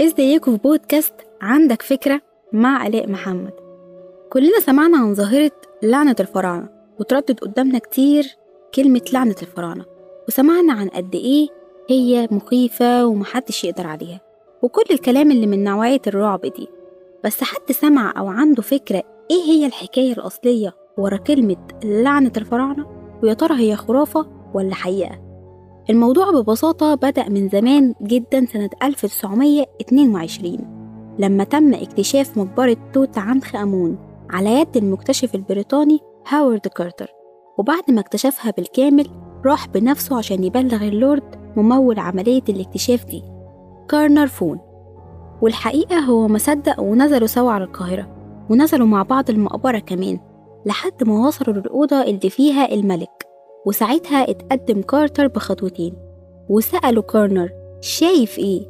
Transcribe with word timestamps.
ازيكم 0.00 0.52
في 0.56 0.62
بودكاست 0.62 1.14
عندك 1.40 1.82
فكرة 1.82 2.20
مع 2.52 2.86
آلاء 2.86 3.10
محمد؟ 3.10 3.52
كلنا 4.32 4.60
سمعنا 4.60 4.98
عن 4.98 5.14
ظاهرة 5.14 5.50
لعنة 5.82 6.16
الفراعنة 6.20 6.68
وتردد 7.00 7.40
قدامنا 7.40 7.78
كتير 7.78 8.36
كلمة 8.74 9.00
لعنة 9.12 9.34
الفراعنة 9.42 9.84
وسمعنا 10.28 10.72
عن 10.72 10.88
قد 10.88 11.14
إيه 11.14 11.48
هي 11.90 12.28
مخيفة 12.30 13.06
ومحدش 13.06 13.64
يقدر 13.64 13.86
عليها 13.86 14.20
وكل 14.62 14.84
الكلام 14.90 15.30
اللي 15.30 15.46
من 15.46 15.64
نوعية 15.64 16.00
الرعب 16.06 16.40
دي. 16.40 16.68
بس 17.24 17.42
حد 17.44 17.72
سمع 17.72 18.14
أو 18.18 18.26
عنده 18.28 18.62
فكرة 18.62 19.02
إيه 19.30 19.42
هي 19.42 19.66
الحكاية 19.66 20.12
الأصلية 20.12 20.74
ورا 20.98 21.16
كلمة 21.16 21.56
لعنة 21.84 22.32
الفراعنة؟ 22.36 22.86
ويا 23.22 23.34
ترى 23.34 23.54
هي 23.60 23.76
خرافة 23.76 24.26
ولا 24.54 24.74
حقيقة؟ 24.74 25.27
الموضوع 25.90 26.30
ببساطة 26.30 26.94
بدأ 26.94 27.28
من 27.28 27.48
زمان 27.48 27.94
جدا 28.02 28.46
سنة 28.46 28.70
1922 28.82 30.78
لما 31.18 31.44
تم 31.44 31.74
اكتشاف 31.74 32.38
مقبرة 32.38 32.76
توت 32.92 33.18
عنخ 33.18 33.56
آمون 33.56 33.98
على 34.30 34.60
يد 34.60 34.76
المكتشف 34.76 35.34
البريطاني 35.34 35.98
هاورد 36.28 36.60
كارتر. 36.66 37.06
وبعد 37.58 37.82
ما 37.88 38.00
اكتشفها 38.00 38.50
بالكامل 38.50 39.06
راح 39.46 39.68
بنفسه 39.68 40.18
عشان 40.18 40.44
يبلغ 40.44 40.82
اللورد 40.88 41.52
ممول 41.56 41.98
عملية 41.98 42.42
الاكتشاف 42.48 43.04
دي 43.04 43.22
كارنر 43.88 44.26
فون. 44.26 44.58
والحقيقة 45.42 45.98
هو 45.98 46.28
ما 46.28 46.38
صدق 46.38 46.80
ونزلوا 46.80 47.26
سوا 47.26 47.50
على 47.50 47.64
القاهرة 47.64 48.08
ونزلوا 48.50 48.86
مع 48.86 49.02
بعض 49.02 49.30
المقبرة 49.30 49.78
كمان 49.78 50.18
لحد 50.66 51.04
ما 51.04 51.26
وصلوا 51.26 51.56
للأوضة 51.56 52.02
اللي 52.02 52.30
فيها 52.30 52.74
الملك. 52.74 53.17
وساعتها 53.68 54.30
اتقدم 54.30 54.82
كارتر 54.82 55.26
بخطوتين. 55.26 55.92
وسألوا 56.48 57.02
كارنر 57.02 57.50
شايف 57.80 58.38
إيه؟ 58.38 58.62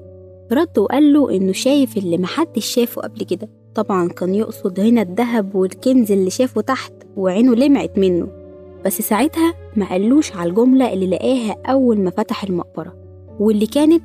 رد 0.53 0.79
وقال 0.79 1.13
له 1.13 1.37
إنه 1.37 1.53
شايف 1.53 1.97
اللي 1.97 2.19
محدش 2.19 2.67
شافه 2.67 3.03
قبل 3.03 3.23
كده. 3.23 3.49
طبعا 3.75 4.09
كان 4.09 4.35
يقصد 4.35 4.81
هنا 4.81 5.03
الذهب 5.03 5.55
والكنز 5.55 6.13
اللي 6.13 6.31
شافه 6.31 6.61
تحت 6.61 6.93
وعينه 7.17 7.55
لمعت 7.55 7.99
منه. 7.99 8.29
بس 8.85 9.03
ساعتها 9.03 9.55
ما 9.77 9.89
قالوش 9.89 10.37
على 10.37 10.51
الجملة 10.51 10.93
اللي 10.93 11.07
لقاها 11.07 11.57
أول 11.67 12.01
ما 12.01 12.11
فتح 12.11 12.45
المقبرة. 12.45 12.95
واللي 13.41 13.67
كانت 13.67 14.03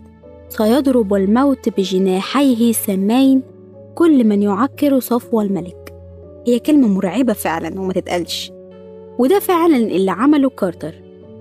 سيضرب 0.49 1.13
الموت 1.13 1.69
بجناحيه 1.69 2.69
السمين 2.69 3.41
كل 3.95 4.27
من 4.27 4.43
يعكر 4.43 4.99
صفو 4.99 5.41
الملك. 5.41 5.93
هي 6.47 6.59
كلمة 6.59 6.87
مرعبة 6.87 7.33
فعلا 7.33 7.81
وما 7.81 7.93
تتقالش. 7.93 8.51
وده 9.19 9.39
فعلا 9.39 9.77
اللي 9.77 10.11
عمله 10.11 10.49
كارتر 10.49 10.93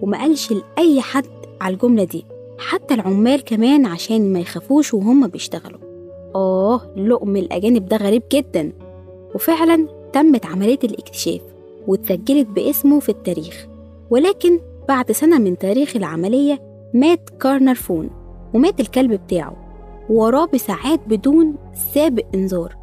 وما 0.03 0.19
قالش 0.19 0.53
لأي 0.53 1.01
حد 1.01 1.27
على 1.61 1.75
الجملة 1.75 2.05
دي 2.05 2.25
حتى 2.59 2.95
العمال 2.95 3.45
كمان 3.45 3.87
عشان 3.87 4.33
ما 4.33 4.41
يخافوش 4.41 4.95
وهم 4.95 5.27
بيشتغلوا. 5.27 5.79
آه 6.35 6.81
لقم 6.97 7.37
الأجانب 7.37 7.87
ده 7.89 7.97
غريب 7.97 8.23
جدا. 8.33 8.73
وفعلا 9.35 9.89
تمت 10.13 10.47
عملية 10.47 10.79
الاكتشاف 10.85 11.41
واتسجلت 11.87 12.47
باسمه 12.49 13.01
في 13.01 13.09
التاريخ. 13.09 13.67
ولكن 14.11 14.61
بعد 14.89 15.13
سنة 15.13 15.39
من 15.39 15.59
تاريخ 15.59 15.97
العملية 15.97 16.63
مات 16.95 17.31
كارنر 17.41 17.75
فون 17.75 18.11
ومات 18.55 18.81
الكلب 18.81 19.13
بتاعه 19.13 19.57
وراه 20.11 20.47
بساعات 20.55 21.01
بدون 21.07 21.55
سابق 21.95 22.25
إنذار. 22.35 22.77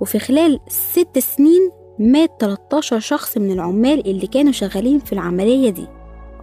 وفي 0.00 0.18
خلال 0.18 0.60
ست 0.68 1.18
سنين 1.18 1.70
مات 1.98 2.30
13 2.40 2.98
شخص 2.98 3.38
من 3.38 3.50
العمال 3.50 4.06
اللي 4.10 4.26
كانوا 4.26 4.52
شغالين 4.52 4.98
في 4.98 5.12
العملية 5.12 5.70
دي. 5.70 5.86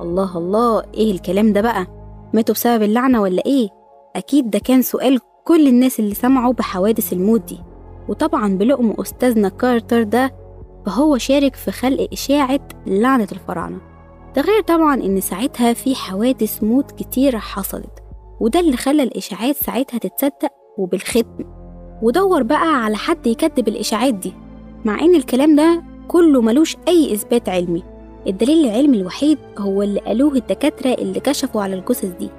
الله 0.01 0.38
الله 0.38 0.83
إيه 0.94 1.11
الكلام 1.11 1.53
ده 1.53 1.61
بقى؟ 1.61 1.88
ماتوا 2.33 2.55
بسبب 2.55 2.83
اللعنة 2.83 3.22
ولا 3.22 3.44
إيه؟ 3.45 3.69
أكيد 4.16 4.50
ده 4.50 4.59
كان 4.59 4.81
سؤال 4.81 5.19
كل 5.44 5.67
الناس 5.67 6.00
اللي 6.00 6.16
سمعوا 6.16 6.53
بحوادث 6.53 7.13
الموت 7.13 7.41
دي. 7.41 7.59
وطبعا 8.09 8.57
بلقم 8.57 8.94
أستاذنا 9.00 9.50
كارتر 9.50 10.03
ده 10.03 10.35
فهو 10.85 11.17
شارك 11.17 11.56
في 11.56 11.72
خلق 11.72 12.07
إشاعة 12.13 12.59
لعنة 12.88 13.27
الفراعنة. 13.31 13.77
ده 14.35 14.41
غير 14.41 14.61
طبعا 14.61 14.95
إن 14.95 15.22
ساعتها 15.22 15.73
في 15.73 15.95
حوادث 15.95 16.63
موت 16.63 16.91
كتيرة 16.91 17.38
حصلت 17.38 18.00
وده 18.39 18.59
اللي 18.59 18.77
خلى 18.77 19.03
الإشاعات 19.03 19.56
ساعتها 19.56 19.97
تتصدق 19.97 20.51
وبالختم. 20.77 21.23
ودور 22.01 22.44
بقى 22.44 22.83
على 22.83 22.95
حد 22.97 23.27
يكذب 23.27 23.67
الإشاعات 23.67 24.13
دي. 24.13 24.33
مع 24.85 24.99
إن 25.01 25.16
الكلام 25.16 25.55
ده 25.55 25.83
كله 26.07 26.41
ملوش 26.41 26.75
أي 26.88 27.13
إثبات 27.13 27.49
علمي. 27.49 27.83
الدليل 28.27 28.66
العلمي 28.66 28.97
الوحيد 28.97 29.38
هو 29.57 29.81
اللي 29.81 29.99
قالوه 29.99 30.33
الدكاترة 30.35 30.94
اللي 30.94 31.19
كشفوا 31.19 31.61
على 31.61 31.75
الجثث 31.75 32.05
دي 32.19 32.29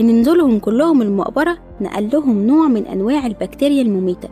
إن 0.00 0.20
نزولهم 0.20 0.58
كلهم 0.58 1.02
المقبرة 1.02 1.58
نقل 1.80 2.08
لهم 2.12 2.46
نوع 2.46 2.68
من 2.68 2.86
أنواع 2.86 3.26
البكتيريا 3.26 3.82
المميتة 3.82 4.28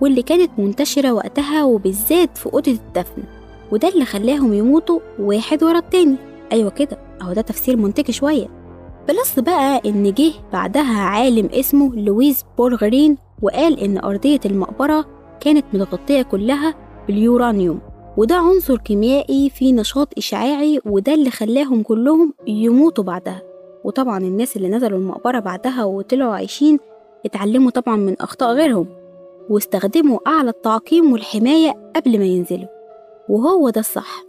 واللي 0.00 0.22
كانت 0.22 0.50
منتشرة 0.58 1.12
وقتها 1.12 1.64
وبالذات 1.64 2.38
في 2.38 2.46
أوضة 2.46 2.72
الدفن 2.72 3.22
وده 3.72 3.88
اللي 3.88 4.04
خلاهم 4.04 4.52
يموتوا 4.54 5.00
واحد 5.18 5.62
ورا 5.64 5.78
التاني. 5.78 6.16
أيوة 6.52 6.70
كده 6.70 6.98
أهو 7.22 7.32
ده 7.32 7.40
تفسير 7.42 7.76
منطقي 7.76 8.12
شوية. 8.12 8.46
plus 9.08 9.38
بقى 9.38 9.80
إن 9.86 10.12
جه 10.14 10.32
بعدها 10.52 11.00
عالم 11.02 11.48
اسمه 11.52 11.94
لويس 11.96 12.44
بورغرين 12.58 13.16
وقال 13.42 13.80
إن 13.80 13.98
أرضية 13.98 14.40
المقبرة 14.46 15.06
كانت 15.40 15.64
متغطية 15.74 16.22
كلها 16.22 16.74
باليورانيوم 17.10 17.80
وده 18.16 18.34
عنصر 18.34 18.76
كيميائي 18.78 19.50
فيه 19.50 19.72
نشاط 19.72 20.08
إشعاعي 20.18 20.80
وده 20.86 21.14
اللي 21.14 21.30
خلاهم 21.30 21.82
كلهم 21.82 22.34
يموتوا 22.46 23.04
بعدها. 23.04 23.42
وطبعا 23.84 24.18
الناس 24.18 24.56
اللي 24.56 24.68
نزلوا 24.68 24.98
المقبرة 24.98 25.38
بعدها 25.38 25.84
وطلعوا 25.84 26.34
عايشين 26.34 26.78
اتعلموا 27.26 27.70
طبعا 27.70 27.96
من 27.96 28.16
أخطاء 28.20 28.52
غيرهم 28.54 28.86
واستخدموا 29.50 30.18
أعلى 30.26 30.50
التعقيم 30.50 31.12
والحماية 31.12 31.90
قبل 31.96 32.18
ما 32.18 32.24
ينزلوا. 32.24 32.68
وهو 33.28 33.70
ده 33.70 33.80
الصح. 33.80 34.24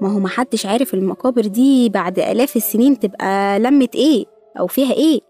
ما 0.00 0.12
هو 0.14 0.18
محدش 0.18 0.66
عارف 0.66 0.94
المقابر 0.94 1.42
دي 1.46 1.88
بعد 1.88 2.18
آلاف 2.18 2.56
السنين 2.56 2.98
تبقى 2.98 3.60
لمت 3.60 3.94
إيه 3.96 4.24
أو 4.60 4.66
فيها 4.66 4.92
إيه. 4.92 5.20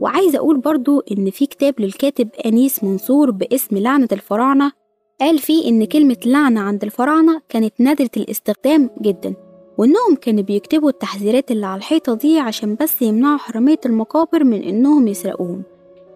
وعايزة 0.00 0.38
أقول 0.38 0.58
برضو 0.58 1.02
إن 1.12 1.30
في 1.30 1.46
كتاب 1.46 1.74
للكاتب 1.80 2.28
أنيس 2.46 2.84
منصور 2.84 3.30
باسم 3.30 3.78
لعنة 3.78 4.08
الفراعنة 4.12 4.72
قال 5.20 5.38
فيه 5.38 5.68
إن 5.68 5.84
كلمة 5.84 6.16
لعنة 6.26 6.60
عند 6.60 6.82
الفراعنة 6.84 7.40
كانت 7.48 7.74
نادرة 7.78 8.10
الاستخدام 8.16 8.90
جدا 9.02 9.34
وإنهم 9.78 10.14
كانوا 10.20 10.42
بيكتبوا 10.42 10.88
التحذيرات 10.90 11.50
اللي 11.50 11.66
على 11.66 11.78
الحيطة 11.78 12.14
دي 12.14 12.38
عشان 12.38 12.76
بس 12.80 13.02
يمنعوا 13.02 13.38
حرامية 13.38 13.80
المقابر 13.86 14.44
من 14.44 14.62
إنهم 14.62 15.08
يسرقوهم. 15.08 15.62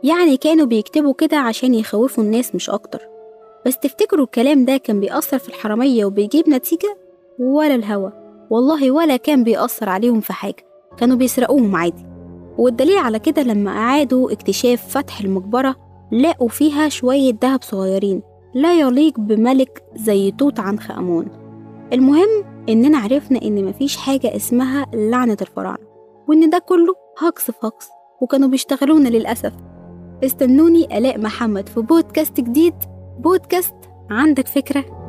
يعني 0.02 0.36
كانوا 0.36 0.66
بيكتبوا 0.66 1.12
كده 1.14 1.36
عشان 1.36 1.74
يخوفوا 1.74 2.24
الناس 2.24 2.54
مش 2.54 2.70
أكتر. 2.70 3.00
بس 3.66 3.78
تفتكروا 3.78 4.24
الكلام 4.24 4.64
ده 4.64 4.76
كان 4.76 5.00
بيأثر 5.00 5.38
في 5.38 5.48
الحرامية 5.48 6.04
وبيجيب 6.04 6.48
نتيجة؟ 6.48 6.96
ولا 7.38 7.74
الهوا. 7.74 8.10
والله 8.50 8.90
ولا 8.90 9.16
كان 9.16 9.44
بيأثر 9.44 9.88
عليهم 9.88 10.20
في 10.20 10.32
حاجة. 10.32 10.66
كانوا 10.96 11.16
بيسرقوهم 11.16 11.76
عادي. 11.76 12.06
والدليل 12.58 12.98
على 12.98 13.19
كده 13.19 13.42
لما 13.42 13.70
أعادوا 13.70 14.32
اكتشاف 14.32 14.98
فتح 14.98 15.20
المقبرة 15.20 15.76
لقوا 16.12 16.48
فيها 16.48 16.88
شوية 16.88 17.30
دهب 17.30 17.62
صغيرين. 17.62 18.22
لا 18.54 18.80
يليق 18.80 19.20
بملك 19.20 19.82
زي 19.94 20.30
توت 20.30 20.60
عنخ 20.60 20.90
آمون. 20.90 21.26
المهم 21.92 22.28
إننا 22.68 22.98
عرفنا 22.98 23.42
إن 23.42 23.64
مفيش 23.64 23.96
حاجة 23.96 24.36
اسمها 24.36 24.86
لعنة 24.94 25.36
الفراعنة 25.40 25.86
وإن 26.28 26.50
ده 26.50 26.58
كله 26.58 26.94
هكس 27.18 27.50
في 27.50 27.66
هكس 27.66 27.88
وكانوا 28.20 28.48
بيشتغلونا 28.48 29.08
للأسف. 29.08 29.52
استنوني 30.24 30.98
آلاء 30.98 31.18
محمد 31.18 31.68
في 31.68 31.80
بودكاست 31.80 32.40
جديد. 32.40 32.74
بودكاست 33.19 33.75
عندك 34.10 34.49
فكرة؟ 34.49 35.01